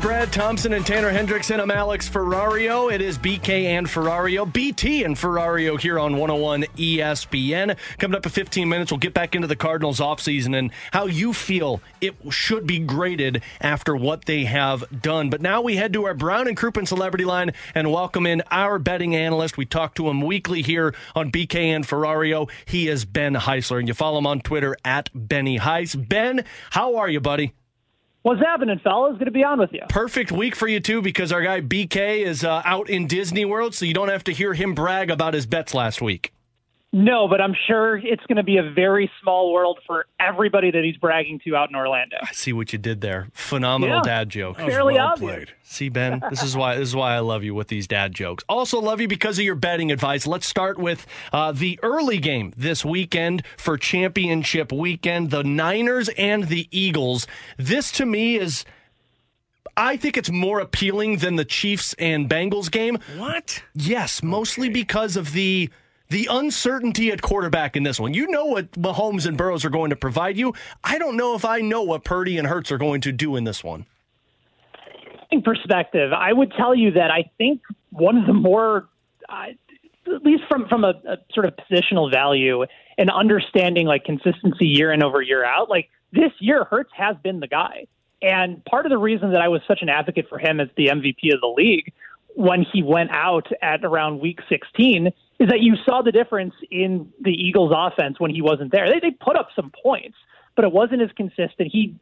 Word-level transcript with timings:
Brad 0.00 0.32
Thompson 0.32 0.72
and 0.74 0.84
Tanner 0.84 1.12
Hendrickson, 1.12 1.60
I'm 1.60 1.70
Alex 1.70 2.08
Ferrario. 2.08 2.92
It 2.92 3.00
is 3.00 3.18
BK 3.18 3.64
and 3.64 3.86
Ferrario, 3.86 4.50
BT 4.50 5.04
and 5.04 5.16
Ferrario 5.16 5.80
here 5.80 5.98
on 5.98 6.16
101 6.16 6.62
ESPN. 6.76 7.76
Coming 7.98 8.16
up 8.16 8.26
in 8.26 8.30
15 8.32 8.68
minutes, 8.68 8.90
we'll 8.90 8.98
get 8.98 9.14
back 9.14 9.34
into 9.34 9.46
the 9.46 9.56
Cardinals 9.56 9.98
offseason 9.98 10.56
and 10.56 10.70
how 10.92 11.06
you 11.06 11.32
feel 11.32 11.80
it 12.00 12.14
should 12.30 12.66
be 12.66 12.78
graded 12.78 13.42
after 13.60 13.96
what 13.96 14.26
they 14.26 14.44
have 14.44 14.84
done. 15.02 15.30
But 15.30 15.40
now 15.40 15.62
we 15.62 15.76
head 15.76 15.92
to 15.94 16.04
our 16.06 16.14
Brown 16.14 16.46
and 16.46 16.56
Crouppen 16.56 16.86
celebrity 16.86 17.24
line 17.24 17.52
and 17.74 17.90
welcome 17.90 18.26
in 18.26 18.42
our 18.50 18.78
betting 18.78 19.16
analyst. 19.16 19.56
We 19.56 19.66
talk 19.66 19.94
to 19.96 20.08
him 20.08 20.20
weekly 20.20 20.62
here 20.62 20.94
on 21.14 21.32
BK 21.32 21.74
and 21.74 21.86
Ferrario. 21.86 22.50
He 22.66 22.88
is 22.88 23.04
Ben 23.04 23.34
Heisler, 23.34 23.78
and 23.78 23.88
you 23.88 23.94
follow 23.94 24.18
him 24.18 24.26
on 24.26 24.40
Twitter 24.40 24.76
at 24.84 25.10
Benny 25.14 25.58
Heis. 25.58 25.96
Ben, 26.08 26.44
how 26.70 26.96
are 26.96 27.08
you, 27.08 27.20
buddy? 27.20 27.54
What's 28.26 28.40
happening, 28.40 28.80
fellas? 28.82 29.16
Good 29.18 29.26
to 29.26 29.30
be 29.30 29.44
on 29.44 29.60
with 29.60 29.72
you. 29.72 29.82
Perfect 29.88 30.32
week 30.32 30.56
for 30.56 30.66
you 30.66 30.80
too 30.80 31.00
because 31.00 31.30
our 31.30 31.42
guy 31.42 31.60
BK 31.60 32.24
is 32.26 32.42
uh, 32.42 32.60
out 32.64 32.90
in 32.90 33.06
Disney 33.06 33.44
World, 33.44 33.72
so 33.72 33.84
you 33.84 33.94
don't 33.94 34.08
have 34.08 34.24
to 34.24 34.32
hear 34.32 34.52
him 34.52 34.74
brag 34.74 35.12
about 35.12 35.32
his 35.32 35.46
bets 35.46 35.74
last 35.74 36.02
week. 36.02 36.32
No, 36.98 37.28
but 37.28 37.42
I'm 37.42 37.54
sure 37.66 37.98
it's 37.98 38.24
going 38.24 38.38
to 38.38 38.42
be 38.42 38.56
a 38.56 38.62
very 38.62 39.10
small 39.20 39.52
world 39.52 39.80
for 39.86 40.06
everybody 40.18 40.70
that 40.70 40.82
he's 40.82 40.96
bragging 40.96 41.38
to 41.40 41.54
out 41.54 41.68
in 41.68 41.76
Orlando. 41.76 42.16
I 42.22 42.32
see 42.32 42.54
what 42.54 42.72
you 42.72 42.78
did 42.78 43.02
there. 43.02 43.28
Phenomenal 43.34 43.96
Yeah. 43.96 44.02
dad 44.02 44.30
joke. 44.30 44.56
Fairly 44.56 44.96
obvious. 44.96 45.50
See 45.62 45.90
Ben, 45.90 46.22
this 46.30 46.42
is 46.42 46.56
why 46.56 46.76
this 46.76 46.88
is 46.88 46.96
why 46.96 47.14
I 47.14 47.18
love 47.18 47.44
you 47.44 47.54
with 47.54 47.68
these 47.68 47.86
dad 47.86 48.14
jokes. 48.14 48.44
Also 48.48 48.80
love 48.80 48.98
you 49.02 49.08
because 49.08 49.38
of 49.38 49.44
your 49.44 49.56
betting 49.56 49.92
advice. 49.92 50.26
Let's 50.26 50.46
start 50.46 50.78
with 50.78 51.06
uh, 51.34 51.52
the 51.52 51.78
early 51.82 52.16
game 52.16 52.54
this 52.56 52.82
weekend 52.82 53.42
for 53.58 53.76
championship 53.76 54.72
weekend. 54.72 55.30
The 55.30 55.44
Niners 55.44 56.08
and 56.16 56.44
the 56.44 56.66
Eagles. 56.70 57.26
This 57.58 57.92
to 57.92 58.06
me 58.06 58.36
is. 58.36 58.64
I 59.76 59.98
think 59.98 60.16
it's 60.16 60.30
more 60.30 60.60
appealing 60.60 61.18
than 61.18 61.36
the 61.36 61.44
Chiefs 61.44 61.94
and 61.98 62.26
Bengals 62.26 62.70
game. 62.70 62.96
What? 63.18 63.62
Yes, 63.74 64.22
mostly 64.22 64.70
because 64.70 65.18
of 65.18 65.32
the 65.32 65.68
the 66.08 66.28
uncertainty 66.30 67.10
at 67.10 67.22
quarterback 67.22 67.76
in 67.76 67.82
this 67.82 67.98
one. 67.98 68.14
You 68.14 68.28
know 68.28 68.46
what 68.46 68.72
Mahomes 68.72 69.26
and 69.26 69.36
Burrows 69.36 69.64
are 69.64 69.70
going 69.70 69.90
to 69.90 69.96
provide 69.96 70.36
you. 70.36 70.54
I 70.84 70.98
don't 70.98 71.16
know 71.16 71.34
if 71.34 71.44
I 71.44 71.60
know 71.60 71.82
what 71.82 72.04
Purdy 72.04 72.38
and 72.38 72.46
Hurts 72.46 72.70
are 72.70 72.78
going 72.78 73.00
to 73.02 73.12
do 73.12 73.36
in 73.36 73.44
this 73.44 73.64
one. 73.64 73.86
In 75.30 75.42
perspective, 75.42 76.12
I 76.12 76.32
would 76.32 76.52
tell 76.52 76.74
you 76.74 76.92
that 76.92 77.10
I 77.10 77.30
think 77.36 77.62
one 77.90 78.16
of 78.16 78.26
the 78.26 78.32
more, 78.32 78.88
uh, 79.28 79.46
at 80.06 80.22
least 80.22 80.44
from 80.48 80.68
from 80.68 80.84
a, 80.84 80.94
a 81.06 81.16
sort 81.34 81.46
of 81.46 81.54
positional 81.56 82.10
value 82.10 82.64
and 82.96 83.10
understanding 83.10 83.86
like 83.86 84.04
consistency 84.04 84.66
year 84.66 84.92
in 84.92 85.02
over 85.02 85.20
year 85.20 85.44
out, 85.44 85.68
like 85.68 85.90
this 86.12 86.30
year 86.38 86.64
Hurts 86.64 86.90
has 86.96 87.16
been 87.22 87.40
the 87.40 87.48
guy. 87.48 87.86
And 88.22 88.64
part 88.64 88.86
of 88.86 88.90
the 88.90 88.98
reason 88.98 89.32
that 89.32 89.42
I 89.42 89.48
was 89.48 89.60
such 89.66 89.82
an 89.82 89.88
advocate 89.88 90.28
for 90.28 90.38
him 90.38 90.60
as 90.60 90.68
the 90.76 90.86
MVP 90.86 91.34
of 91.34 91.40
the 91.40 91.52
league 91.54 91.92
when 92.34 92.62
he 92.72 92.82
went 92.82 93.10
out 93.10 93.46
at 93.60 93.84
around 93.84 94.20
week 94.20 94.40
16 94.48 95.12
is 95.38 95.48
that 95.48 95.60
you 95.60 95.76
saw 95.84 96.02
the 96.02 96.12
difference 96.12 96.54
in 96.70 97.12
the 97.20 97.30
Eagles 97.30 97.72
offense 97.74 98.18
when 98.18 98.30
he 98.30 98.42
wasn't 98.42 98.72
there. 98.72 98.88
They, 98.88 99.00
they 99.00 99.10
put 99.10 99.36
up 99.36 99.48
some 99.54 99.72
points, 99.82 100.16
but 100.54 100.64
it 100.64 100.72
wasn't 100.72 101.02
as 101.02 101.10
consistent. 101.16 101.70
He 101.70 101.94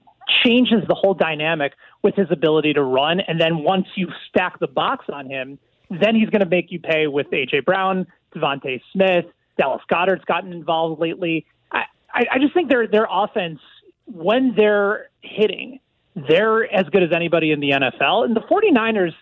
changes 0.45 0.83
the 0.89 0.95
whole 0.95 1.15
dynamic 1.15 1.73
with 2.03 2.15
his 2.15 2.29
ability 2.31 2.75
to 2.75 2.83
run. 2.83 3.21
And 3.21 3.41
then 3.41 3.59
once 3.59 3.87
you 3.97 4.09
stack 4.29 4.59
the 4.61 4.67
box 4.67 5.07
on 5.13 5.29
him, 5.29 5.59
then 5.91 6.15
he's 6.15 6.31
going 6.31 6.43
to 6.43 6.49
make 6.49 6.71
you 6.71 6.81
pay 6.81 7.07
with 7.07 7.27
A.J. 7.33 7.61
Brown, 7.61 8.07
DeVonta 8.35 8.81
Smith, 8.93 9.27
Dallas 9.59 9.83
Goedert's 9.89 10.25
gotten 10.25 10.53
involved 10.53 11.01
lately. 11.01 11.47
I, 11.71 11.85
I, 12.13 12.25
I 12.33 12.39
just 12.39 12.55
think 12.55 12.69
their 12.71 12.87
their 12.87 13.07
offense, 13.11 13.61
when 14.07 14.55
they're 14.57 15.11
hitting, 15.21 15.81
they're 16.29 16.73
as 16.73 16.89
good 16.91 17.03
as 17.03 17.13
anybody 17.13 17.53
in 17.53 17.61
the 17.61 17.71
NFL. 17.71 18.25
And 18.25 18.35
the 18.35 18.41
49ers, 18.41 19.15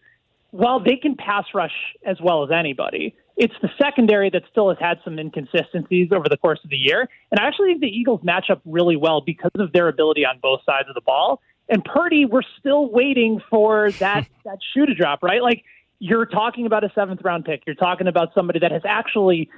while 0.51 0.81
they 0.81 0.97
can 0.97 1.17
pass 1.17 1.45
rush 1.55 1.75
as 2.05 2.21
well 2.21 2.45
as 2.45 2.51
anybody, 2.51 3.15
it's 3.37 3.55
the 3.63 3.71
secondary 3.81 4.31
that 4.31 4.43
still 4.51 4.69
has 4.69 4.79
had 4.79 4.99
some 5.05 5.19
inconsistencies 5.19 6.11
over 6.13 6.29
the 6.29 6.37
course 6.37 6.61
of 6.65 6.71
the 6.71 6.77
year. 6.77 7.09
And 7.31 7.41
I 7.41 7.47
actually 7.47 7.69
think 7.69 7.81
the 7.81 7.89
Eagles 7.89 8.21
match 8.23 8.51
up 8.51 8.61
really 8.65 8.97
well 8.97 9.21
because 9.21 9.51
of 9.55 9.73
their 9.73 9.89
ability 9.89 10.25
on 10.25 10.39
both 10.41 10.61
sides 10.67 10.89
of 10.89 10.95
the 10.95 11.01
ball. 11.01 11.41
And 11.69 11.85
Purdy, 11.85 12.27
we're 12.27 12.43
still 12.59 12.91
waiting 12.91 13.41
for 13.49 13.91
that 13.99 14.27
that 14.45 14.59
shoe 14.75 14.87
to 14.87 14.95
drop, 14.95 15.23
right? 15.23 15.43
Like 15.43 15.65
you're 15.99 16.27
talking 16.27 16.67
about 16.67 16.85
a 16.85 16.91
seventh 16.95 17.21
round 17.23 17.45
pick. 17.45 17.63
You're 17.67 17.77
talking 17.77 18.07
about 18.07 18.35
somebody 18.35 18.59
that 18.59 18.73
has 18.73 18.83
actually 18.85 19.49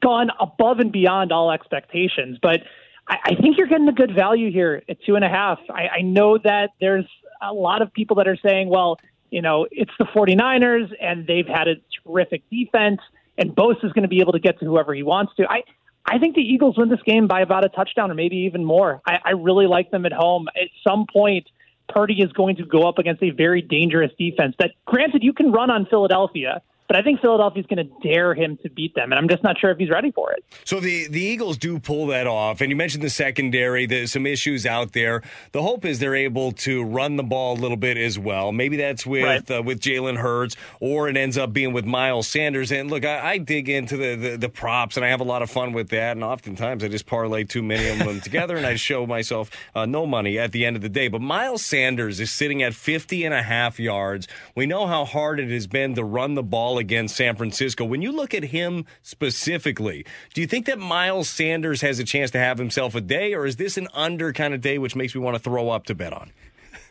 gone 0.00 0.30
above 0.38 0.78
and 0.78 0.92
beyond 0.92 1.32
all 1.32 1.50
expectations. 1.50 2.38
But 2.40 2.60
I, 3.06 3.16
I 3.24 3.34
think 3.34 3.58
you're 3.58 3.66
getting 3.66 3.88
a 3.88 3.92
good 3.92 4.14
value 4.14 4.50
here 4.50 4.82
at 4.88 4.98
two 5.04 5.16
and 5.16 5.24
a 5.24 5.28
half. 5.28 5.58
I, 5.68 5.98
I 5.98 6.00
know 6.02 6.38
that 6.38 6.70
there's 6.80 7.06
a 7.42 7.52
lot 7.52 7.82
of 7.82 7.92
people 7.92 8.16
that 8.16 8.28
are 8.28 8.38
saying, 8.42 8.68
well, 8.68 8.98
you 9.30 9.42
know, 9.42 9.66
it's 9.70 9.92
the 9.98 10.04
49ers 10.04 10.92
and 11.00 11.26
they've 11.26 11.46
had 11.46 11.68
a 11.68 11.74
terrific 12.04 12.42
defense 12.50 13.00
and 13.38 13.54
Bosa 13.54 13.84
is 13.84 13.92
going 13.92 14.02
to 14.02 14.08
be 14.08 14.20
able 14.20 14.32
to 14.32 14.38
get 14.38 14.58
to 14.60 14.66
whoever 14.66 14.92
he 14.92 15.02
wants 15.02 15.34
to. 15.36 15.50
I, 15.50 15.62
I 16.04 16.18
think 16.18 16.34
the 16.34 16.42
Eagles 16.42 16.76
win 16.76 16.88
this 16.88 17.02
game 17.04 17.26
by 17.26 17.40
about 17.40 17.64
a 17.64 17.68
touchdown 17.68 18.10
or 18.10 18.14
maybe 18.14 18.36
even 18.36 18.64
more. 18.64 19.00
I, 19.06 19.18
I 19.24 19.30
really 19.30 19.66
like 19.66 19.90
them 19.90 20.06
at 20.06 20.12
home. 20.12 20.48
At 20.54 20.68
some 20.86 21.06
point, 21.10 21.48
Purdy 21.88 22.22
is 22.22 22.32
going 22.32 22.56
to 22.56 22.64
go 22.64 22.88
up 22.88 22.98
against 22.98 23.22
a 23.22 23.30
very 23.30 23.62
dangerous 23.62 24.12
defense 24.18 24.54
that, 24.58 24.72
granted, 24.84 25.22
you 25.22 25.32
can 25.32 25.52
run 25.52 25.70
on 25.70 25.86
Philadelphia, 25.86 26.62
but 26.90 26.96
I 26.96 27.02
think 27.02 27.20
Philadelphia's 27.20 27.66
going 27.66 27.86
to 27.88 27.92
dare 28.02 28.34
him 28.34 28.58
to 28.64 28.68
beat 28.70 28.96
them, 28.96 29.12
and 29.12 29.18
I'm 29.20 29.28
just 29.28 29.44
not 29.44 29.56
sure 29.60 29.70
if 29.70 29.78
he's 29.78 29.90
ready 29.90 30.10
for 30.10 30.32
it. 30.32 30.44
So 30.64 30.80
the, 30.80 31.06
the 31.06 31.20
Eagles 31.22 31.56
do 31.56 31.78
pull 31.78 32.08
that 32.08 32.26
off, 32.26 32.60
and 32.60 32.68
you 32.68 32.74
mentioned 32.74 33.04
the 33.04 33.10
secondary. 33.10 33.86
There's 33.86 34.10
some 34.10 34.26
issues 34.26 34.66
out 34.66 34.92
there. 34.92 35.22
The 35.52 35.62
hope 35.62 35.84
is 35.84 36.00
they're 36.00 36.16
able 36.16 36.50
to 36.50 36.82
run 36.82 37.14
the 37.14 37.22
ball 37.22 37.54
a 37.56 37.60
little 37.60 37.76
bit 37.76 37.96
as 37.96 38.18
well. 38.18 38.50
Maybe 38.50 38.76
that's 38.76 39.06
with 39.06 39.22
Right. 39.24 39.48
uh, 39.58 39.62
with 39.62 39.78
Jalen 39.78 40.16
Hurts, 40.16 40.56
or 40.80 41.08
it 41.08 41.16
ends 41.16 41.38
up 41.38 41.52
being 41.52 41.72
with 41.72 41.84
Miles 41.84 42.26
Sanders. 42.26 42.72
And 42.72 42.90
look, 42.90 43.04
I, 43.04 43.34
I 43.34 43.38
dig 43.38 43.68
into 43.68 43.96
the, 43.96 44.16
the 44.16 44.36
the 44.36 44.48
props, 44.48 44.96
and 44.96 45.06
I 45.06 45.10
have 45.10 45.20
a 45.20 45.24
lot 45.24 45.42
of 45.42 45.50
fun 45.50 45.72
with 45.72 45.90
that. 45.90 46.16
And 46.16 46.24
oftentimes, 46.24 46.82
I 46.82 46.88
just 46.88 47.06
parlay 47.06 47.44
too 47.44 47.62
many 47.62 47.86
of 47.88 47.98
them 48.00 48.20
together, 48.22 48.56
and 48.56 48.66
I 48.66 48.74
show 48.74 49.06
myself 49.06 49.48
uh, 49.76 49.86
no 49.86 50.06
money 50.06 50.40
at 50.40 50.50
the 50.50 50.66
end 50.66 50.74
of 50.74 50.82
the 50.82 50.88
day. 50.88 51.06
But 51.06 51.20
Miles 51.20 51.64
Sanders 51.64 52.18
is 52.18 52.32
sitting 52.32 52.64
at 52.64 52.74
50 52.74 53.24
and 53.24 53.32
a 53.32 53.42
half 53.42 53.78
yards. 53.78 54.26
We 54.56 54.66
know 54.66 54.88
how 54.88 55.04
hard 55.04 55.38
it 55.38 55.50
has 55.50 55.68
been 55.68 55.94
to 55.94 56.02
run 56.02 56.34
the 56.34 56.42
ball 56.42 56.79
against 56.80 57.14
San 57.14 57.36
Francisco. 57.36 57.84
When 57.84 58.02
you 58.02 58.10
look 58.10 58.34
at 58.34 58.42
him 58.42 58.86
specifically, 59.02 60.04
do 60.34 60.40
you 60.40 60.48
think 60.48 60.66
that 60.66 60.80
Miles 60.80 61.28
Sanders 61.28 61.82
has 61.82 62.00
a 62.00 62.04
chance 62.04 62.32
to 62.32 62.38
have 62.38 62.58
himself 62.58 62.96
a 62.96 63.00
day, 63.00 63.34
or 63.34 63.46
is 63.46 63.56
this 63.56 63.76
an 63.76 63.86
under 63.94 64.32
kind 64.32 64.54
of 64.54 64.60
day, 64.60 64.78
which 64.78 64.96
makes 64.96 65.14
me 65.14 65.20
want 65.20 65.36
to 65.36 65.42
throw 65.42 65.70
up 65.70 65.84
to 65.86 65.94
bet 65.94 66.12
on? 66.12 66.32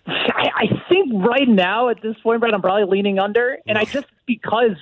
I, 0.08 0.50
I 0.56 0.66
think 0.88 1.12
right 1.14 1.48
now 1.48 1.90
at 1.90 2.02
this 2.02 2.16
point, 2.24 2.40
Brett, 2.40 2.54
I'm 2.54 2.62
probably 2.62 2.86
leaning 2.86 3.20
under, 3.20 3.58
and 3.68 3.78
I 3.78 3.84
just 3.84 4.08
because 4.26 4.78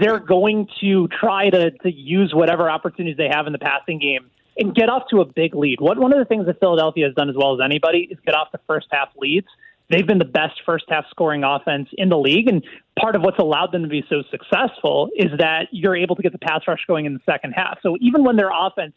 they're 0.00 0.18
going 0.18 0.68
to 0.80 1.08
try 1.08 1.50
to 1.50 1.70
to 1.70 1.92
use 1.92 2.32
whatever 2.34 2.70
opportunities 2.70 3.16
they 3.16 3.28
have 3.28 3.46
in 3.46 3.52
the 3.52 3.58
passing 3.58 3.98
game 3.98 4.30
and 4.56 4.74
get 4.74 4.88
off 4.88 5.04
to 5.10 5.20
a 5.20 5.24
big 5.24 5.54
lead. 5.54 5.80
What 5.80 5.98
one 5.98 6.12
of 6.12 6.18
the 6.18 6.24
things 6.24 6.46
that 6.46 6.60
Philadelphia 6.60 7.06
has 7.06 7.14
done 7.14 7.28
as 7.28 7.36
well 7.36 7.54
as 7.54 7.60
anybody 7.64 8.08
is 8.10 8.18
get 8.24 8.34
off 8.34 8.52
the 8.52 8.60
first 8.66 8.86
half 8.90 9.08
leads. 9.16 9.48
They've 9.90 10.06
been 10.06 10.18
the 10.18 10.24
best 10.24 10.62
first 10.64 10.86
half 10.88 11.04
scoring 11.10 11.44
offense 11.44 11.88
in 11.92 12.08
the 12.08 12.16
league, 12.18 12.48
and 12.48 12.64
part 12.98 13.16
of 13.16 13.22
what's 13.22 13.38
allowed 13.38 13.70
them 13.72 13.82
to 13.82 13.88
be 13.88 14.04
so 14.08 14.22
successful 14.30 15.10
is 15.14 15.30
that 15.38 15.68
you're 15.72 15.96
able 15.96 16.16
to 16.16 16.22
get 16.22 16.32
the 16.32 16.38
pass 16.38 16.62
rush 16.66 16.84
going 16.86 17.04
in 17.04 17.14
the 17.14 17.20
second 17.26 17.52
half. 17.52 17.78
So 17.82 17.96
even 18.00 18.24
when 18.24 18.36
their 18.36 18.50
offense 18.50 18.94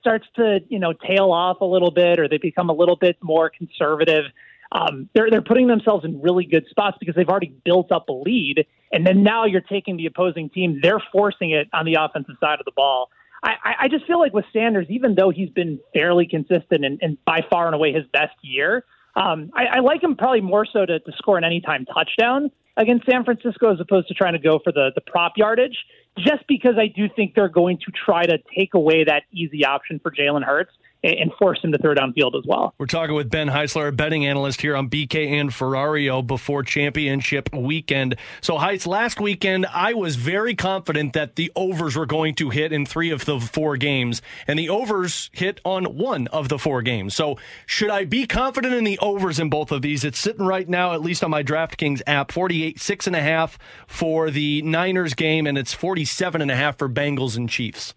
starts 0.00 0.26
to 0.36 0.60
you 0.68 0.78
know 0.78 0.94
tail 0.94 1.30
off 1.30 1.60
a 1.60 1.64
little 1.64 1.90
bit 1.90 2.18
or 2.18 2.26
they 2.26 2.38
become 2.38 2.70
a 2.70 2.72
little 2.72 2.96
bit 2.96 3.18
more 3.22 3.50
conservative. 3.50 4.24
um, 4.72 5.08
they're 5.14 5.30
they're 5.30 5.42
putting 5.42 5.66
themselves 5.66 6.04
in 6.04 6.20
really 6.22 6.44
good 6.44 6.66
spots 6.70 6.96
because 7.00 7.14
they've 7.14 7.28
already 7.28 7.54
built 7.64 7.90
up 7.90 8.08
a 8.08 8.12
lead, 8.12 8.66
and 8.92 9.06
then 9.06 9.22
now 9.22 9.44
you're 9.44 9.60
taking 9.60 9.96
the 9.96 10.06
opposing 10.06 10.48
team, 10.48 10.78
they're 10.82 11.02
forcing 11.12 11.50
it 11.50 11.68
on 11.72 11.84
the 11.84 11.96
offensive 12.00 12.36
side 12.40 12.60
of 12.60 12.64
the 12.64 12.72
ball. 12.72 13.10
I, 13.42 13.74
I 13.80 13.88
just 13.88 14.06
feel 14.06 14.18
like 14.18 14.34
with 14.34 14.44
Sanders, 14.52 14.86
even 14.90 15.14
though 15.14 15.30
he's 15.30 15.48
been 15.48 15.80
fairly 15.94 16.26
consistent 16.26 16.84
and, 16.84 16.98
and 17.00 17.16
by 17.24 17.40
far 17.48 17.66
and 17.66 17.74
away 17.74 17.90
his 17.90 18.04
best 18.12 18.34
year, 18.42 18.84
um, 19.16 19.50
I, 19.54 19.76
I 19.76 19.80
like 19.80 20.02
him 20.02 20.16
probably 20.16 20.40
more 20.40 20.66
so 20.66 20.86
to, 20.86 20.98
to 20.98 21.12
score 21.16 21.38
an 21.38 21.44
anytime 21.44 21.84
touchdown 21.86 22.50
against 22.76 23.06
San 23.10 23.24
Francisco 23.24 23.72
as 23.72 23.80
opposed 23.80 24.08
to 24.08 24.14
trying 24.14 24.32
to 24.32 24.38
go 24.38 24.60
for 24.62 24.72
the, 24.72 24.90
the 24.94 25.00
prop 25.00 25.32
yardage, 25.36 25.76
just 26.18 26.46
because 26.48 26.74
I 26.78 26.86
do 26.86 27.08
think 27.14 27.34
they're 27.34 27.48
going 27.48 27.78
to 27.78 27.92
try 27.92 28.24
to 28.24 28.38
take 28.56 28.74
away 28.74 29.04
that 29.04 29.24
easy 29.32 29.64
option 29.64 30.00
for 30.02 30.10
Jalen 30.10 30.44
Hurts 30.44 30.72
and 31.02 31.32
force 31.38 31.62
him 31.62 31.72
to 31.72 31.78
throw 31.78 31.94
downfield 31.94 32.36
as 32.36 32.44
well. 32.46 32.74
We're 32.78 32.86
talking 32.86 33.14
with 33.14 33.30
Ben 33.30 33.48
Heisler, 33.48 33.88
a 33.88 33.92
betting 33.92 34.26
analyst 34.26 34.60
here 34.60 34.76
on 34.76 34.88
BK 34.88 35.40
and 35.40 35.50
Ferrario 35.50 36.26
before 36.26 36.62
championship 36.62 37.52
weekend. 37.54 38.16
So, 38.40 38.58
Heights, 38.58 38.86
last 38.86 39.20
weekend, 39.20 39.66
I 39.66 39.94
was 39.94 40.16
very 40.16 40.54
confident 40.54 41.12
that 41.14 41.36
the 41.36 41.50
overs 41.56 41.96
were 41.96 42.06
going 42.06 42.34
to 42.36 42.50
hit 42.50 42.72
in 42.72 42.84
three 42.84 43.10
of 43.10 43.24
the 43.24 43.40
four 43.40 43.76
games, 43.76 44.20
and 44.46 44.58
the 44.58 44.68
overs 44.68 45.30
hit 45.32 45.60
on 45.64 45.84
one 45.96 46.26
of 46.28 46.48
the 46.48 46.58
four 46.58 46.82
games. 46.82 47.14
So, 47.14 47.38
should 47.66 47.90
I 47.90 48.04
be 48.04 48.26
confident 48.26 48.74
in 48.74 48.84
the 48.84 48.98
overs 48.98 49.38
in 49.38 49.50
both 49.50 49.72
of 49.72 49.82
these? 49.82 50.04
It's 50.04 50.18
sitting 50.18 50.46
right 50.46 50.68
now, 50.68 50.92
at 50.92 51.02
least 51.02 51.24
on 51.24 51.30
my 51.30 51.42
DraftKings 51.42 52.02
app, 52.06 52.32
48, 52.32 52.78
six 52.80 53.06
and 53.06 53.16
a 53.16 53.22
half 53.22 53.58
for 53.86 54.30
the 54.30 54.62
Niners 54.62 55.14
game, 55.14 55.46
and 55.46 55.56
it's 55.56 55.72
47 55.72 56.42
and 56.42 56.50
a 56.50 56.56
half 56.56 56.78
for 56.78 56.88
Bengals 56.88 57.36
and 57.36 57.48
Chiefs. 57.48 57.94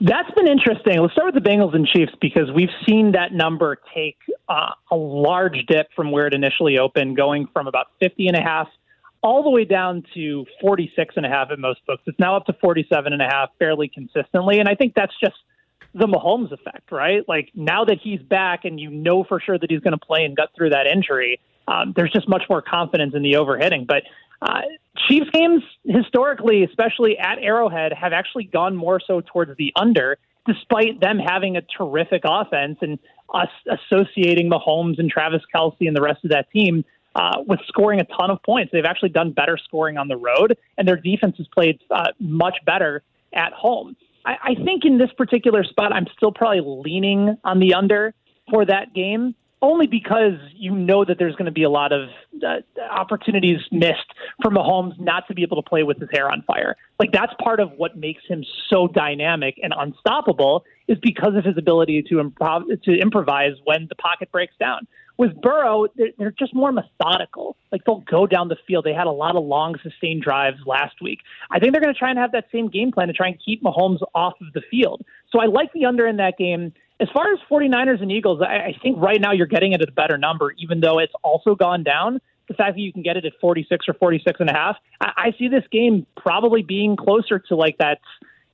That's 0.00 0.30
been 0.32 0.46
interesting. 0.46 1.00
Let's 1.00 1.12
start 1.12 1.34
with 1.34 1.42
the 1.42 1.48
Bengals 1.48 1.74
and 1.74 1.86
Chiefs 1.86 2.12
because 2.20 2.50
we've 2.54 2.70
seen 2.86 3.12
that 3.12 3.32
number 3.32 3.78
take 3.94 4.16
uh, 4.48 4.70
a 4.90 4.96
large 4.96 5.66
dip 5.66 5.88
from 5.96 6.12
where 6.12 6.26
it 6.26 6.34
initially 6.34 6.78
opened, 6.78 7.16
going 7.16 7.48
from 7.52 7.66
about 7.66 7.86
50 8.00 8.28
and 8.28 8.36
a 8.36 8.40
half 8.40 8.68
all 9.22 9.42
the 9.42 9.50
way 9.50 9.64
down 9.64 10.04
to 10.14 10.46
46 10.60 11.14
and 11.16 11.26
a 11.26 11.28
half 11.28 11.50
at 11.50 11.58
most 11.58 11.84
books. 11.86 12.02
It's 12.06 12.18
now 12.18 12.36
up 12.36 12.46
to 12.46 12.52
47 12.52 13.12
and 13.12 13.20
a 13.20 13.24
half 13.24 13.50
fairly 13.58 13.88
consistently. 13.88 14.60
And 14.60 14.68
I 14.68 14.76
think 14.76 14.94
that's 14.94 15.14
just 15.20 15.36
the 15.94 16.06
Mahomes 16.06 16.52
effect, 16.52 16.92
right? 16.92 17.28
Like 17.28 17.50
now 17.54 17.84
that 17.84 17.98
he's 18.00 18.20
back 18.20 18.64
and 18.64 18.78
you 18.78 18.90
know 18.90 19.24
for 19.24 19.40
sure 19.40 19.58
that 19.58 19.70
he's 19.70 19.80
going 19.80 19.98
to 19.98 20.06
play 20.06 20.24
and 20.24 20.36
gut 20.36 20.50
through 20.56 20.70
that 20.70 20.86
injury, 20.86 21.40
um, 21.66 21.92
there's 21.96 22.12
just 22.12 22.28
much 22.28 22.44
more 22.48 22.62
confidence 22.62 23.14
in 23.14 23.22
the 23.22 23.32
overhitting. 23.32 23.86
But 23.86 24.04
uh, 24.40 24.62
Chiefs 25.08 25.30
games 25.32 25.62
historically, 25.84 26.64
especially 26.64 27.18
at 27.18 27.38
Arrowhead, 27.38 27.92
have 27.92 28.12
actually 28.12 28.44
gone 28.44 28.76
more 28.76 29.00
so 29.04 29.20
towards 29.20 29.56
the 29.56 29.72
under, 29.76 30.18
despite 30.46 31.00
them 31.00 31.18
having 31.18 31.56
a 31.56 31.62
terrific 31.62 32.22
offense 32.24 32.78
and 32.80 32.98
us 33.34 33.48
associating 33.68 34.50
Mahomes 34.50 34.98
and 34.98 35.10
Travis 35.10 35.42
Kelce 35.54 35.86
and 35.86 35.96
the 35.96 36.00
rest 36.00 36.24
of 36.24 36.30
that 36.30 36.50
team 36.50 36.84
uh, 37.14 37.42
with 37.46 37.60
scoring 37.66 38.00
a 38.00 38.04
ton 38.04 38.30
of 38.30 38.42
points. 38.42 38.70
They've 38.72 38.84
actually 38.84 39.10
done 39.10 39.32
better 39.32 39.58
scoring 39.58 39.98
on 39.98 40.08
the 40.08 40.16
road, 40.16 40.56
and 40.76 40.86
their 40.86 40.96
defense 40.96 41.36
has 41.38 41.46
played 41.48 41.80
uh, 41.90 42.12
much 42.20 42.56
better 42.64 43.02
at 43.32 43.52
home. 43.52 43.96
I, 44.24 44.36
I 44.42 44.54
think 44.64 44.84
in 44.84 44.98
this 44.98 45.10
particular 45.16 45.64
spot, 45.64 45.92
I'm 45.92 46.06
still 46.16 46.32
probably 46.32 46.62
leaning 46.64 47.36
on 47.44 47.58
the 47.58 47.74
under 47.74 48.14
for 48.50 48.64
that 48.64 48.94
game 48.94 49.34
only 49.60 49.86
because 49.86 50.38
you 50.54 50.72
know 50.72 51.04
that 51.04 51.18
there's 51.18 51.34
going 51.34 51.46
to 51.46 51.52
be 51.52 51.64
a 51.64 51.70
lot 51.70 51.92
of 51.92 52.08
uh, 52.44 52.60
opportunities 52.90 53.60
missed 53.70 54.12
for 54.42 54.50
Mahomes 54.50 54.98
not 54.98 55.26
to 55.28 55.34
be 55.34 55.42
able 55.42 55.62
to 55.62 55.68
play 55.68 55.82
with 55.82 55.98
his 55.98 56.08
hair 56.12 56.30
on 56.30 56.42
fire. 56.42 56.76
Like 56.98 57.12
that's 57.12 57.32
part 57.42 57.60
of 57.60 57.72
what 57.72 57.96
makes 57.96 58.22
him 58.26 58.44
so 58.68 58.88
dynamic 58.88 59.58
and 59.62 59.72
unstoppable 59.76 60.64
is 60.88 60.98
because 61.02 61.34
of 61.36 61.44
his 61.44 61.56
ability 61.56 62.02
to 62.08 62.16
improv 62.16 62.82
to 62.82 62.98
improvise 62.98 63.52
when 63.64 63.86
the 63.88 63.94
pocket 63.94 64.32
breaks 64.32 64.54
down. 64.58 64.86
With 65.18 65.40
Burrow, 65.40 65.86
they're, 65.96 66.10
they're 66.16 66.30
just 66.30 66.54
more 66.54 66.70
methodical. 66.70 67.56
Like 67.72 67.84
they'll 67.84 68.04
go 68.08 68.26
down 68.26 68.48
the 68.48 68.56
field. 68.66 68.84
They 68.84 68.94
had 68.94 69.08
a 69.08 69.12
lot 69.12 69.36
of 69.36 69.44
long 69.44 69.74
sustained 69.82 70.22
drives 70.22 70.58
last 70.64 71.02
week. 71.02 71.20
I 71.50 71.58
think 71.58 71.72
they're 71.72 71.82
going 71.82 71.92
to 71.92 71.98
try 71.98 72.10
and 72.10 72.18
have 72.18 72.32
that 72.32 72.46
same 72.52 72.68
game 72.68 72.92
plan 72.92 73.08
to 73.08 73.12
try 73.12 73.26
and 73.26 73.36
keep 73.44 73.62
Mahomes 73.62 73.98
off 74.14 74.34
of 74.40 74.52
the 74.54 74.62
field. 74.70 75.04
So 75.30 75.40
I 75.40 75.46
like 75.46 75.72
the 75.72 75.84
under 75.86 76.06
in 76.06 76.16
that 76.18 76.38
game. 76.38 76.72
As 77.00 77.08
far 77.12 77.32
as 77.32 77.38
49ers 77.50 78.00
and 78.00 78.10
Eagles, 78.10 78.40
I, 78.40 78.68
I 78.68 78.76
think 78.80 78.96
right 78.98 79.20
now 79.20 79.32
you're 79.32 79.46
getting 79.46 79.72
it 79.72 79.82
at 79.82 79.88
a 79.88 79.92
better 79.92 80.18
number, 80.18 80.52
even 80.58 80.80
though 80.80 80.98
it's 80.98 81.12
also 81.22 81.54
gone 81.54 81.82
down. 81.82 82.20
The 82.48 82.54
fact 82.54 82.76
that 82.76 82.80
you 82.80 82.92
can 82.92 83.02
get 83.02 83.16
it 83.16 83.24
at 83.24 83.32
46 83.40 83.88
or 83.88 83.94
46 83.94 84.40
and 84.40 84.50
a 84.50 84.52
half, 84.52 84.76
I, 85.00 85.12
I 85.16 85.34
see 85.38 85.48
this 85.48 85.64
game 85.70 86.06
probably 86.16 86.62
being 86.62 86.96
closer 86.96 87.38
to 87.38 87.56
like 87.56 87.78
that, 87.78 87.98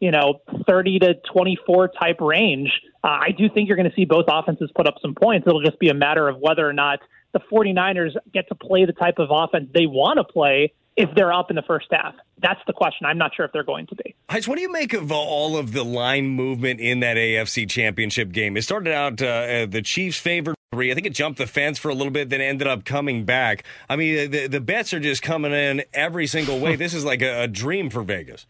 you 0.00 0.10
know, 0.10 0.40
30 0.66 0.98
to 1.00 1.14
24 1.32 1.88
type 1.88 2.20
range. 2.20 2.70
Uh, 3.02 3.08
I 3.08 3.30
do 3.36 3.48
think 3.48 3.68
you're 3.68 3.76
going 3.76 3.88
to 3.88 3.94
see 3.94 4.04
both 4.04 4.26
offenses 4.28 4.70
put 4.74 4.86
up 4.86 4.94
some 5.00 5.14
points. 5.14 5.46
It'll 5.46 5.62
just 5.62 5.78
be 5.78 5.88
a 5.88 5.94
matter 5.94 6.28
of 6.28 6.38
whether 6.38 6.68
or 6.68 6.72
not 6.72 7.00
the 7.32 7.40
49ers 7.52 8.16
get 8.32 8.48
to 8.48 8.54
play 8.54 8.84
the 8.84 8.92
type 8.92 9.18
of 9.18 9.28
offense 9.30 9.68
they 9.74 9.86
want 9.86 10.18
to 10.18 10.24
play 10.24 10.72
if 10.96 11.10
they're 11.14 11.32
up 11.32 11.50
in 11.50 11.56
the 11.56 11.62
first 11.62 11.86
half. 11.90 12.14
That's 12.40 12.60
the 12.66 12.72
question. 12.72 13.06
I'm 13.06 13.18
not 13.18 13.34
sure 13.34 13.44
if 13.44 13.52
they're 13.52 13.64
going 13.64 13.86
to 13.88 13.94
be. 13.96 14.14
Heights, 14.30 14.46
what 14.46 14.56
do 14.56 14.62
you 14.62 14.70
make 14.70 14.92
of 14.92 15.10
all 15.10 15.56
of 15.56 15.72
the 15.72 15.84
line 15.84 16.26
movement 16.26 16.80
in 16.80 17.00
that 17.00 17.16
AFC 17.16 17.68
championship 17.68 18.32
game? 18.32 18.56
It 18.56 18.62
started 18.62 18.92
out 18.92 19.20
uh, 19.22 19.26
uh, 19.26 19.66
the 19.66 19.82
Chiefs 19.82 20.18
favored 20.18 20.54
three. 20.74 20.90
I 20.90 20.94
think 20.94 21.06
it 21.06 21.14
jumped 21.14 21.38
the 21.38 21.46
fence 21.46 21.78
for 21.78 21.88
a 21.88 21.94
little 21.94 22.10
bit, 22.10 22.28
then 22.28 22.40
ended 22.40 22.68
up 22.68 22.84
coming 22.84 23.24
back. 23.24 23.64
I 23.88 23.96
mean, 23.96 24.30
the, 24.30 24.46
the 24.46 24.60
bets 24.60 24.92
are 24.92 25.00
just 25.00 25.22
coming 25.22 25.52
in 25.52 25.84
every 25.92 26.26
single 26.26 26.60
way. 26.60 26.76
this 26.84 26.94
is 26.94 27.04
like 27.04 27.22
a, 27.22 27.42
a 27.42 27.48
dream 27.48 27.90
for 27.90 28.02
Vegas. 28.02 28.46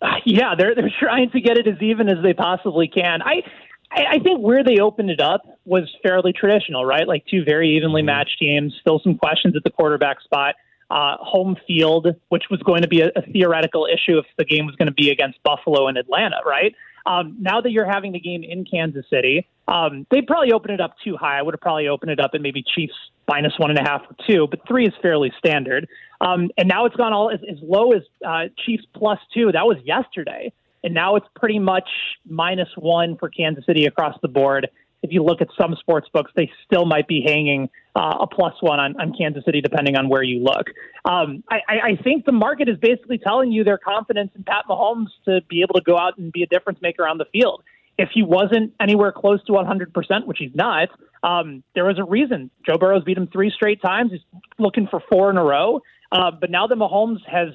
Uh, 0.00 0.14
yeah, 0.24 0.54
they're 0.56 0.74
they're 0.74 0.92
trying 0.98 1.30
to 1.30 1.40
get 1.40 1.56
it 1.58 1.66
as 1.66 1.80
even 1.80 2.08
as 2.08 2.22
they 2.22 2.34
possibly 2.34 2.88
can. 2.88 3.22
I 3.22 3.42
I 3.90 4.18
think 4.20 4.40
where 4.40 4.64
they 4.64 4.78
opened 4.78 5.10
it 5.10 5.20
up 5.20 5.42
was 5.66 5.84
fairly 6.02 6.32
traditional, 6.32 6.84
right? 6.84 7.06
Like 7.06 7.26
two 7.26 7.44
very 7.44 7.76
evenly 7.76 8.00
mm-hmm. 8.00 8.06
matched 8.06 8.38
teams, 8.38 8.74
still 8.80 9.00
some 9.04 9.18
questions 9.18 9.54
at 9.54 9.64
the 9.64 9.70
quarterback 9.70 10.20
spot 10.22 10.54
uh, 10.92 11.16
home 11.18 11.56
field, 11.66 12.08
which 12.28 12.44
was 12.50 12.60
going 12.62 12.82
to 12.82 12.88
be 12.88 13.00
a, 13.00 13.08
a, 13.16 13.22
theoretical 13.32 13.86
issue 13.86 14.18
if 14.18 14.26
the 14.36 14.44
game 14.44 14.66
was 14.66 14.76
going 14.76 14.88
to 14.88 14.92
be 14.92 15.10
against 15.10 15.42
Buffalo 15.42 15.88
and 15.88 15.96
Atlanta, 15.96 16.36
right? 16.44 16.74
Um, 17.06 17.36
now 17.40 17.62
that 17.62 17.70
you're 17.72 17.90
having 17.90 18.12
the 18.12 18.20
game 18.20 18.44
in 18.44 18.66
Kansas 18.66 19.06
City, 19.08 19.48
um, 19.68 20.06
they'd 20.10 20.26
probably 20.26 20.52
open 20.52 20.70
it 20.70 20.80
up 20.80 20.94
too 21.04 21.16
high. 21.16 21.38
I 21.38 21.42
would 21.42 21.54
have 21.54 21.60
probably 21.60 21.88
opened 21.88 22.10
it 22.10 22.20
up 22.20 22.32
at 22.34 22.40
maybe 22.40 22.62
Chiefs 22.62 22.94
minus 23.28 23.52
one 23.58 23.70
and 23.70 23.78
a 23.78 23.82
half 23.82 24.02
or 24.02 24.16
two, 24.28 24.46
but 24.50 24.60
three 24.66 24.86
is 24.86 24.92
fairly 25.00 25.32
standard. 25.38 25.88
Um, 26.20 26.50
and 26.58 26.68
now 26.68 26.86
it's 26.86 26.96
gone 26.96 27.12
all 27.12 27.30
as, 27.30 27.40
as 27.50 27.58
low 27.62 27.92
as 27.92 28.02
uh, 28.26 28.44
Chiefs 28.64 28.84
plus 28.94 29.18
two. 29.32 29.52
That 29.52 29.64
was 29.64 29.78
yesterday. 29.84 30.52
And 30.84 30.94
now 30.94 31.14
it's 31.14 31.26
pretty 31.36 31.60
much 31.60 31.88
minus 32.28 32.68
one 32.76 33.16
for 33.16 33.30
Kansas 33.30 33.64
City 33.66 33.86
across 33.86 34.16
the 34.20 34.28
board 34.28 34.68
if 35.02 35.10
you 35.10 35.22
look 35.22 35.40
at 35.40 35.48
some 35.60 35.74
sports 35.80 36.08
books, 36.12 36.30
they 36.36 36.50
still 36.64 36.86
might 36.86 37.08
be 37.08 37.22
hanging 37.26 37.68
uh, 37.96 38.18
a 38.20 38.26
plus 38.26 38.54
one 38.60 38.78
on, 38.78 38.98
on 39.00 39.12
Kansas 39.16 39.44
City, 39.44 39.60
depending 39.60 39.96
on 39.96 40.08
where 40.08 40.22
you 40.22 40.42
look. 40.42 40.68
Um, 41.04 41.42
I, 41.50 41.58
I 41.68 42.02
think 42.02 42.24
the 42.24 42.32
market 42.32 42.68
is 42.68 42.78
basically 42.78 43.18
telling 43.18 43.50
you 43.50 43.64
their 43.64 43.78
confidence 43.78 44.30
in 44.36 44.44
Pat 44.44 44.64
Mahomes 44.68 45.08
to 45.24 45.40
be 45.48 45.62
able 45.62 45.74
to 45.74 45.82
go 45.84 45.98
out 45.98 46.18
and 46.18 46.32
be 46.32 46.44
a 46.44 46.46
difference 46.46 46.80
maker 46.80 47.06
on 47.06 47.18
the 47.18 47.26
field. 47.32 47.62
If 47.98 48.10
he 48.12 48.22
wasn't 48.22 48.72
anywhere 48.80 49.12
close 49.12 49.42
to 49.44 49.52
100%, 49.52 50.26
which 50.26 50.38
he's 50.38 50.54
not, 50.54 50.88
um, 51.22 51.62
there 51.74 51.84
was 51.84 51.98
a 51.98 52.04
reason. 52.04 52.50
Joe 52.66 52.78
Burrow's 52.78 53.04
beat 53.04 53.16
him 53.16 53.28
three 53.28 53.50
straight 53.50 53.80
times. 53.80 54.12
He's 54.12 54.20
looking 54.58 54.88
for 54.88 55.00
four 55.10 55.30
in 55.30 55.36
a 55.36 55.44
row. 55.44 55.80
Uh, 56.10 56.30
but 56.30 56.50
now 56.50 56.66
that 56.66 56.76
Mahomes 56.76 57.20
has 57.26 57.48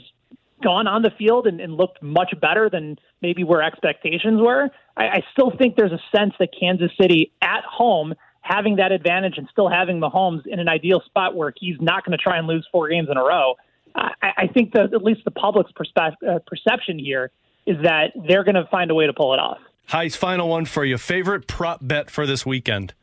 gone 0.63 0.87
on 0.87 1.01
the 1.01 1.11
field 1.17 1.47
and, 1.47 1.59
and 1.59 1.75
looked 1.75 2.01
much 2.01 2.33
better 2.41 2.69
than 2.69 2.97
maybe 3.21 3.43
where 3.43 3.61
expectations 3.61 4.39
were, 4.41 4.69
I, 4.95 5.03
I 5.05 5.19
still 5.31 5.51
think 5.57 5.75
there's 5.75 5.91
a 5.91 6.01
sense 6.15 6.33
that 6.39 6.49
Kansas 6.57 6.91
City 6.99 7.31
at 7.41 7.63
home 7.63 8.13
having 8.41 8.77
that 8.77 8.91
advantage 8.91 9.37
and 9.37 9.47
still 9.51 9.69
having 9.69 9.99
Mahomes 9.99 10.47
in 10.47 10.59
an 10.59 10.69
ideal 10.69 11.01
spot 11.05 11.35
where 11.35 11.53
he's 11.57 11.75
not 11.81 12.05
going 12.05 12.17
to 12.17 12.23
try 12.23 12.37
and 12.37 12.47
lose 12.47 12.65
four 12.71 12.87
games 12.87 13.09
in 13.11 13.17
a 13.17 13.23
row. 13.23 13.55
I, 13.95 14.11
I 14.21 14.47
think 14.47 14.73
that 14.73 14.93
at 14.93 15.03
least 15.03 15.21
the 15.25 15.31
public's 15.31 15.71
perspe- 15.71 16.15
uh, 16.27 16.39
perception 16.45 16.97
here 16.97 17.31
is 17.65 17.77
that 17.83 18.11
they're 18.27 18.43
going 18.43 18.55
to 18.55 18.65
find 18.71 18.89
a 18.89 18.95
way 18.95 19.07
to 19.07 19.13
pull 19.13 19.33
it 19.33 19.39
off. 19.39 19.59
Heights, 19.87 20.15
final 20.15 20.49
one 20.49 20.65
for 20.65 20.85
you. 20.85 20.97
Favorite 20.97 21.47
prop 21.47 21.79
bet 21.81 22.09
for 22.09 22.25
this 22.25 22.45
weekend? 22.45 22.93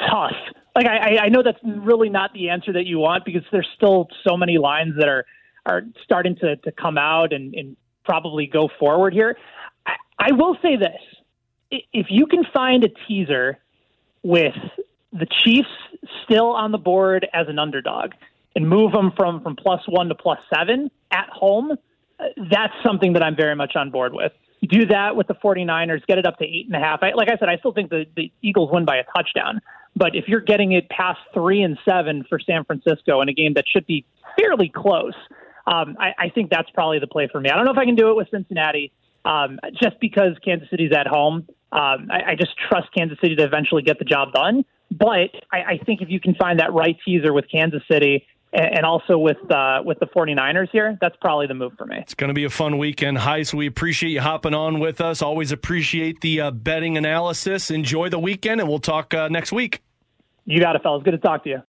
Tough 0.00 0.32
like 0.74 0.86
I, 0.86 1.18
I 1.24 1.28
know 1.28 1.42
that's 1.42 1.58
really 1.62 2.08
not 2.08 2.32
the 2.32 2.50
answer 2.50 2.72
that 2.72 2.86
you 2.86 2.98
want 2.98 3.24
because 3.24 3.42
there's 3.52 3.68
still 3.76 4.08
so 4.26 4.36
many 4.36 4.58
lines 4.58 4.94
that 4.98 5.08
are 5.08 5.24
are 5.66 5.82
starting 6.02 6.36
to, 6.36 6.56
to 6.56 6.72
come 6.72 6.98
out 6.98 7.32
and, 7.32 7.54
and 7.54 7.76
probably 8.04 8.46
go 8.46 8.68
forward 8.78 9.14
here. 9.14 9.36
I, 9.86 9.92
I 10.18 10.32
will 10.32 10.56
say 10.60 10.76
this: 10.76 11.80
if 11.92 12.06
you 12.10 12.26
can 12.26 12.44
find 12.52 12.84
a 12.84 12.88
teaser 13.06 13.58
with 14.22 14.54
the 15.12 15.26
Chiefs 15.44 15.68
still 16.24 16.48
on 16.48 16.72
the 16.72 16.78
board 16.78 17.26
as 17.32 17.46
an 17.48 17.58
underdog 17.58 18.10
and 18.56 18.68
move 18.68 18.92
them 18.92 19.12
from 19.16 19.42
from 19.42 19.56
plus 19.56 19.82
one 19.86 20.08
to 20.08 20.14
plus 20.14 20.38
seven 20.52 20.90
at 21.12 21.28
home, 21.30 21.72
that's 22.50 22.72
something 22.84 23.12
that 23.14 23.22
I'm 23.22 23.36
very 23.36 23.54
much 23.54 23.76
on 23.76 23.90
board 23.90 24.12
with. 24.12 24.32
Do 24.62 24.86
that 24.86 25.14
with 25.14 25.26
the 25.26 25.34
49ers, 25.34 26.06
get 26.06 26.18
it 26.18 26.26
up 26.26 26.38
to 26.38 26.44
eight 26.44 26.66
and 26.66 26.74
a 26.74 26.78
half. 26.78 27.02
I, 27.02 27.12
like 27.12 27.28
I 27.28 27.36
said, 27.38 27.48
I 27.48 27.58
still 27.58 27.72
think 27.72 27.90
the, 27.90 28.06
the 28.16 28.32
Eagles 28.40 28.70
win 28.72 28.84
by 28.84 28.96
a 28.96 29.04
touchdown. 29.14 29.60
But 29.96 30.16
if 30.16 30.26
you're 30.26 30.40
getting 30.40 30.72
it 30.72 30.88
past 30.88 31.20
three 31.32 31.62
and 31.62 31.78
seven 31.88 32.24
for 32.28 32.38
San 32.38 32.64
Francisco 32.64 33.20
in 33.20 33.28
a 33.28 33.32
game 33.32 33.54
that 33.54 33.64
should 33.70 33.86
be 33.86 34.06
fairly 34.38 34.70
close, 34.74 35.14
um, 35.66 35.96
I, 36.00 36.12
I 36.18 36.28
think 36.30 36.50
that's 36.50 36.68
probably 36.70 36.98
the 36.98 37.06
play 37.06 37.28
for 37.30 37.40
me. 37.40 37.50
I 37.50 37.56
don't 37.56 37.64
know 37.64 37.72
if 37.72 37.78
I 37.78 37.84
can 37.84 37.94
do 37.94 38.10
it 38.10 38.16
with 38.16 38.28
Cincinnati, 38.30 38.92
um, 39.24 39.58
just 39.80 40.00
because 40.00 40.32
Kansas 40.44 40.68
City's 40.70 40.92
at 40.96 41.06
home. 41.06 41.46
Um, 41.72 42.08
I, 42.10 42.32
I 42.32 42.34
just 42.38 42.52
trust 42.68 42.88
Kansas 42.96 43.18
City 43.20 43.36
to 43.36 43.44
eventually 43.44 43.82
get 43.82 43.98
the 43.98 44.04
job 44.04 44.32
done. 44.32 44.64
But 44.90 45.30
I, 45.52 45.58
I 45.58 45.80
think 45.84 46.02
if 46.02 46.08
you 46.08 46.20
can 46.20 46.34
find 46.34 46.60
that 46.60 46.72
right 46.72 46.96
teaser 47.04 47.32
with 47.32 47.46
Kansas 47.50 47.82
City 47.90 48.26
and 48.54 48.86
also 48.86 49.18
with 49.18 49.38
uh, 49.50 49.82
with 49.84 49.98
the 49.98 50.06
49ers 50.06 50.70
here, 50.70 50.96
that's 51.00 51.16
probably 51.20 51.46
the 51.46 51.54
move 51.54 51.72
for 51.76 51.86
me. 51.86 51.96
It's 51.98 52.14
going 52.14 52.28
to 52.28 52.34
be 52.34 52.44
a 52.44 52.50
fun 52.50 52.78
weekend. 52.78 53.18
Heist, 53.18 53.52
we 53.52 53.66
appreciate 53.66 54.10
you 54.10 54.20
hopping 54.20 54.54
on 54.54 54.78
with 54.78 55.00
us. 55.00 55.22
Always 55.22 55.52
appreciate 55.52 56.20
the 56.20 56.40
uh, 56.40 56.50
betting 56.52 56.96
analysis. 56.96 57.70
Enjoy 57.70 58.08
the 58.08 58.18
weekend, 58.18 58.60
and 58.60 58.68
we'll 58.68 58.78
talk 58.78 59.12
uh, 59.12 59.28
next 59.28 59.52
week. 59.52 59.82
You 60.46 60.60
got 60.60 60.76
it, 60.76 60.82
fellas. 60.82 61.02
Good 61.02 61.12
to 61.12 61.18
talk 61.18 61.44
to 61.44 61.50
you. 61.50 61.62